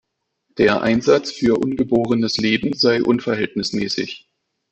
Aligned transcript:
Der 0.57 0.81
Einsatz 0.81 1.31
für 1.31 1.59
ungeborenes 1.59 2.37
Leben 2.37 2.73
sei 2.73 3.03
unverhältnismäßig. 3.03 4.27